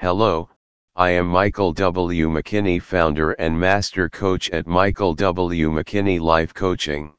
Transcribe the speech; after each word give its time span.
Hello, 0.00 0.48
I 0.94 1.10
am 1.10 1.26
Michael 1.26 1.72
W. 1.72 2.28
McKinney, 2.28 2.80
founder 2.80 3.32
and 3.32 3.58
master 3.58 4.08
coach 4.08 4.48
at 4.50 4.64
Michael 4.64 5.12
W. 5.12 5.72
McKinney 5.72 6.20
Life 6.20 6.54
Coaching. 6.54 7.14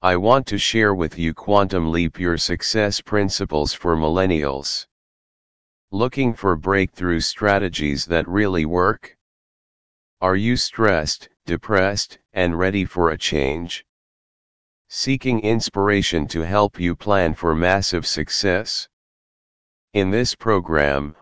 I 0.00 0.16
want 0.16 0.46
to 0.46 0.56
share 0.56 0.94
with 0.94 1.18
you 1.18 1.34
Quantum 1.34 1.92
Leap 1.92 2.18
Your 2.18 2.38
Success 2.38 3.02
Principles 3.02 3.74
for 3.74 3.94
Millennials. 3.94 4.86
Looking 5.90 6.32
for 6.32 6.56
breakthrough 6.56 7.20
strategies 7.20 8.06
that 8.06 8.26
really 8.26 8.64
work? 8.64 9.14
Are 10.22 10.34
you 10.34 10.56
stressed, 10.56 11.28
depressed, 11.44 12.18
and 12.32 12.58
ready 12.58 12.86
for 12.86 13.10
a 13.10 13.18
change? 13.18 13.84
Seeking 14.88 15.40
inspiration 15.40 16.26
to 16.28 16.40
help 16.40 16.80
you 16.80 16.96
plan 16.96 17.34
for 17.34 17.54
massive 17.54 18.06
success? 18.06 18.88
In 19.92 20.10
this 20.10 20.34
program, 20.34 21.14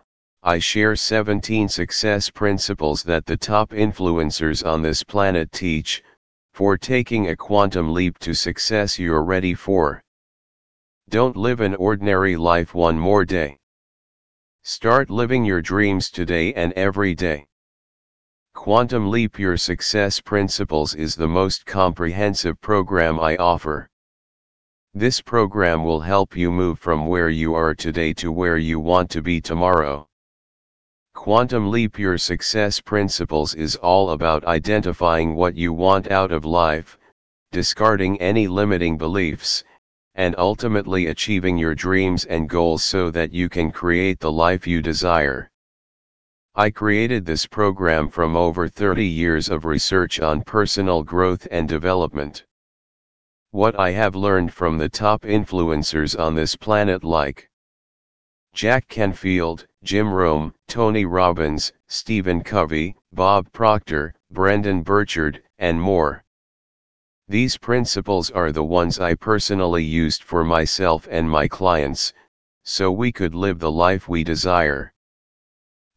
I 0.47 0.59
share 0.59 0.95
17 0.95 1.69
success 1.69 2.29
principles 2.29 3.01
that 3.01 3.25
the 3.25 3.35
top 3.35 3.71
influencers 3.71 4.63
on 4.63 4.83
this 4.83 5.01
planet 5.01 5.51
teach, 5.51 6.03
for 6.53 6.77
taking 6.77 7.29
a 7.29 7.35
quantum 7.35 7.91
leap 7.91 8.19
to 8.19 8.35
success 8.35 8.99
you're 8.99 9.23
ready 9.23 9.55
for. 9.55 10.03
Don't 11.09 11.35
live 11.35 11.61
an 11.61 11.73
ordinary 11.73 12.37
life 12.37 12.75
one 12.75 12.99
more 12.99 13.25
day. 13.25 13.57
Start 14.61 15.09
living 15.09 15.43
your 15.43 15.63
dreams 15.63 16.11
today 16.11 16.53
and 16.53 16.73
every 16.73 17.15
day. 17.15 17.47
Quantum 18.53 19.09
Leap 19.09 19.39
Your 19.39 19.57
Success 19.57 20.21
Principles 20.21 20.93
is 20.93 21.15
the 21.15 21.27
most 21.27 21.65
comprehensive 21.65 22.61
program 22.61 23.19
I 23.19 23.35
offer. 23.37 23.89
This 24.93 25.21
program 25.21 25.83
will 25.83 26.01
help 26.01 26.37
you 26.37 26.51
move 26.51 26.77
from 26.77 27.07
where 27.07 27.29
you 27.29 27.55
are 27.55 27.73
today 27.73 28.13
to 28.13 28.31
where 28.31 28.57
you 28.57 28.79
want 28.79 29.09
to 29.09 29.23
be 29.23 29.41
tomorrow. 29.41 30.07
Quantum 31.25 31.71
Leap 31.71 31.97
Your 31.97 32.19
Success 32.19 32.79
Principles 32.79 33.55
is 33.55 33.75
all 33.77 34.11
about 34.11 34.45
identifying 34.45 35.33
what 35.33 35.55
you 35.55 35.73
want 35.73 36.11
out 36.11 36.31
of 36.31 36.45
life, 36.45 36.99
discarding 37.51 38.21
any 38.21 38.47
limiting 38.47 38.95
beliefs, 38.95 39.63
and 40.13 40.35
ultimately 40.37 41.07
achieving 41.07 41.57
your 41.57 41.73
dreams 41.73 42.25
and 42.25 42.47
goals 42.47 42.83
so 42.83 43.09
that 43.09 43.33
you 43.33 43.49
can 43.49 43.71
create 43.71 44.19
the 44.19 44.31
life 44.31 44.67
you 44.67 44.83
desire. 44.83 45.49
I 46.53 46.69
created 46.69 47.25
this 47.25 47.47
program 47.47 48.07
from 48.09 48.35
over 48.35 48.67
30 48.67 49.03
years 49.03 49.49
of 49.49 49.65
research 49.65 50.19
on 50.19 50.43
personal 50.43 51.01
growth 51.01 51.47
and 51.49 51.67
development. 51.67 52.45
What 53.49 53.79
I 53.79 53.89
have 53.93 54.15
learned 54.15 54.53
from 54.53 54.77
the 54.77 54.89
top 54.89 55.23
influencers 55.23 56.15
on 56.19 56.35
this 56.35 56.55
planet 56.55 57.03
like 57.03 57.49
Jack 58.53 58.87
Canfield, 58.87 59.65
Jim 59.85 60.11
Rohn, 60.11 60.51
Tony 60.67 61.05
Robbins, 61.05 61.71
Stephen 61.85 62.43
Covey, 62.43 62.95
Bob 63.13 63.51
Proctor, 63.51 64.15
Brendon 64.31 64.81
Burchard, 64.81 65.43
and 65.59 65.79
more. 65.79 66.23
These 67.27 67.59
principles 67.59 68.31
are 68.31 68.51
the 68.51 68.63
ones 68.63 68.99
I 68.99 69.13
personally 69.13 69.83
used 69.83 70.23
for 70.23 70.43
myself 70.43 71.07
and 71.11 71.29
my 71.29 71.47
clients, 71.47 72.13
so 72.63 72.91
we 72.91 73.11
could 73.11 73.35
live 73.35 73.59
the 73.59 73.71
life 73.71 74.09
we 74.09 74.23
desire. 74.23 74.91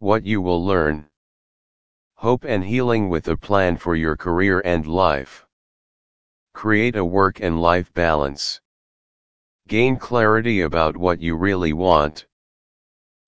What 0.01 0.23
you 0.23 0.43
will 0.43 0.63
learn. 0.63 1.09
Hope 2.17 2.45
and 2.45 2.63
healing 2.63 3.09
with 3.09 3.27
a 3.29 3.39
plan 3.39 3.79
for 3.79 3.97
your 3.97 4.19
career 4.19 4.61
and 4.67 4.87
life. 4.87 5.47
Create 6.53 6.95
a 6.95 7.05
work 7.07 7.41
and 7.41 7.59
life 7.59 7.91
balance. 7.95 8.61
Gain 9.67 9.97
clarity 9.97 10.61
about 10.61 10.95
what 10.95 11.23
you 11.23 11.37
really 11.37 11.73
want. 11.73 12.27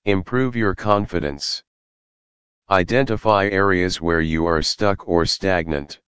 Improve 0.06 0.56
your 0.56 0.74
confidence. 0.74 1.62
Identify 2.70 3.48
areas 3.48 4.00
where 4.00 4.22
you 4.22 4.46
are 4.46 4.62
stuck 4.62 5.06
or 5.06 5.26
stagnant. 5.26 6.00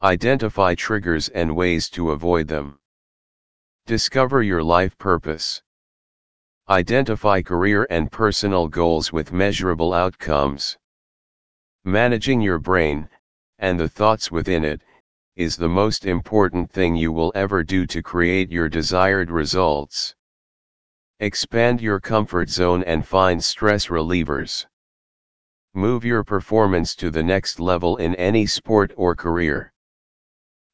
Identify 0.00 0.76
triggers 0.76 1.28
and 1.30 1.56
ways 1.56 1.90
to 1.90 2.12
avoid 2.12 2.46
them. 2.46 2.78
Discover 3.86 4.44
your 4.44 4.62
life 4.62 4.96
purpose. 4.96 5.60
Identify 6.68 7.42
career 7.42 7.84
and 7.90 8.12
personal 8.12 8.68
goals 8.68 9.12
with 9.12 9.32
measurable 9.32 9.92
outcomes. 9.92 10.78
Managing 11.84 12.40
your 12.40 12.60
brain, 12.60 13.08
and 13.58 13.78
the 13.80 13.88
thoughts 13.88 14.30
within 14.30 14.64
it, 14.64 14.82
is 15.34 15.56
the 15.56 15.68
most 15.68 16.06
important 16.06 16.70
thing 16.70 16.94
you 16.94 17.10
will 17.10 17.32
ever 17.34 17.64
do 17.64 17.86
to 17.86 18.02
create 18.02 18.52
your 18.52 18.68
desired 18.68 19.32
results. 19.32 20.14
Expand 21.20 21.80
your 21.80 22.00
comfort 22.00 22.48
zone 22.48 22.82
and 22.82 23.06
find 23.06 23.42
stress 23.42 23.86
relievers. 23.86 24.66
Move 25.72 26.04
your 26.04 26.24
performance 26.24 26.96
to 26.96 27.08
the 27.08 27.22
next 27.22 27.60
level 27.60 27.96
in 27.98 28.16
any 28.16 28.46
sport 28.46 28.92
or 28.96 29.14
career. 29.14 29.72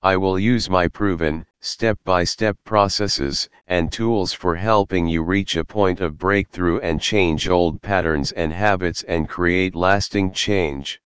I 0.03 0.17
will 0.17 0.39
use 0.39 0.71
my 0.71 0.89
proven, 0.89 1.45
step-by-step 1.61 2.57
processes 2.65 3.51
and 3.67 3.93
tools 3.93 4.33
for 4.33 4.57
helping 4.57 5.07
you 5.07 5.23
reach 5.23 5.57
a 5.57 5.65
point 5.65 6.01
of 6.01 6.17
breakthrough 6.17 6.79
and 6.79 6.99
change 6.99 7.47
old 7.51 7.83
patterns 7.83 8.33
and 8.33 8.51
habits 8.51 9.03
and 9.03 9.29
create 9.29 9.75
lasting 9.75 10.33
change. 10.33 11.03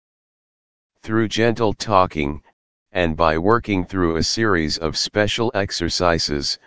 Through 1.03 1.29
gentle 1.29 1.71
talking, 1.71 2.43
and 2.91 3.15
by 3.15 3.37
working 3.37 3.85
through 3.85 4.17
a 4.17 4.23
series 4.23 4.77
of 4.77 4.97
special 4.97 5.53
exercises, 5.55 6.59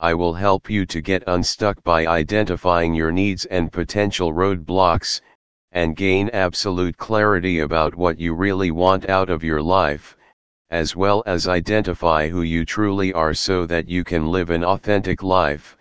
I 0.00 0.14
will 0.14 0.34
help 0.34 0.70
you 0.70 0.86
to 0.86 1.00
get 1.00 1.24
unstuck 1.26 1.82
by 1.82 2.06
identifying 2.06 2.94
your 2.94 3.10
needs 3.10 3.46
and 3.46 3.72
potential 3.72 4.32
roadblocks, 4.32 5.20
and 5.72 5.96
gain 5.96 6.30
absolute 6.32 6.96
clarity 6.96 7.58
about 7.60 7.96
what 7.96 8.20
you 8.20 8.34
really 8.34 8.70
want 8.70 9.08
out 9.08 9.28
of 9.28 9.42
your 9.42 9.60
life, 9.60 10.16
as 10.70 10.94
well 10.94 11.24
as 11.26 11.48
identify 11.48 12.28
who 12.28 12.42
you 12.42 12.64
truly 12.64 13.12
are 13.12 13.34
so 13.34 13.66
that 13.66 13.88
you 13.88 14.04
can 14.04 14.30
live 14.30 14.50
an 14.50 14.62
authentic 14.62 15.24
life, 15.24 15.76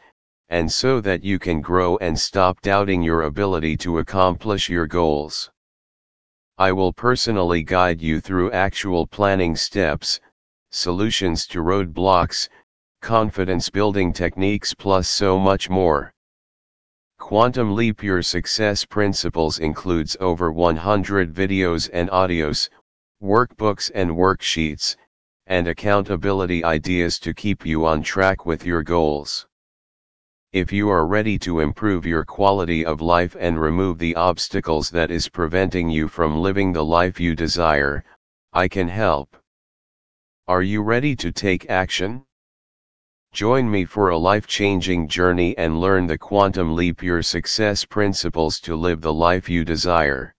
and 0.49 0.71
so 0.71 0.99
that 0.99 1.23
you 1.23 1.37
can 1.37 1.61
grow 1.61 1.95
and 1.97 2.19
stop 2.19 2.59
doubting 2.61 3.03
your 3.03 3.23
ability 3.23 3.77
to 3.77 3.99
accomplish 3.99 4.67
your 4.67 4.87
goals. 4.87 5.51
I 6.57 6.71
will 6.71 6.91
personally 6.91 7.61
guide 7.61 8.01
you 8.01 8.19
through 8.19 8.51
actual 8.51 9.05
planning 9.05 9.55
steps, 9.55 10.19
solutions 10.71 11.45
to 11.47 11.59
roadblocks, 11.59 12.49
confidence 13.01 13.69
building 13.69 14.11
techniques 14.11 14.73
plus 14.73 15.07
so 15.07 15.39
much 15.39 15.69
more. 15.69 16.13
Quantum 17.19 17.75
Leap 17.75 18.03
Your 18.03 18.21
Success 18.21 18.85
Principles 18.85 19.59
includes 19.59 20.15
over 20.19 20.51
100 20.51 21.33
videos 21.33 21.89
and 21.91 22.09
audios, 22.09 22.69
workbooks 23.21 23.89
and 23.95 24.11
worksheets, 24.11 24.95
and 25.47 25.67
accountability 25.67 26.63
ideas 26.63 27.19
to 27.19 27.33
keep 27.33 27.65
you 27.65 27.85
on 27.85 28.03
track 28.03 28.45
with 28.45 28.65
your 28.65 28.83
goals. 28.83 29.47
If 30.53 30.71
you 30.71 30.89
are 30.89 31.07
ready 31.07 31.39
to 31.39 31.59
improve 31.59 32.05
your 32.05 32.23
quality 32.23 32.85
of 32.85 33.01
life 33.01 33.35
and 33.39 33.59
remove 33.59 33.97
the 33.97 34.15
obstacles 34.15 34.89
that 34.91 35.09
is 35.09 35.27
preventing 35.27 35.89
you 35.89 36.07
from 36.07 36.41
living 36.41 36.71
the 36.71 36.85
life 36.85 37.19
you 37.19 37.35
desire, 37.35 38.03
I 38.53 38.67
can 38.67 38.87
help. 38.87 39.35
Are 40.47 40.61
you 40.61 40.83
ready 40.83 41.15
to 41.17 41.31
take 41.31 41.69
action? 41.69 42.26
Join 43.37 43.69
me 43.69 43.85
for 43.85 44.09
a 44.09 44.17
life-changing 44.17 45.09
journey 45.09 45.55
and 45.59 45.79
learn 45.79 46.07
the 46.07 46.17
quantum 46.17 46.75
leap 46.75 47.03
your 47.03 47.21
success 47.21 47.85
principles 47.85 48.59
to 48.61 48.75
live 48.75 48.99
the 48.99 49.13
life 49.13 49.47
you 49.47 49.63
desire. 49.63 50.33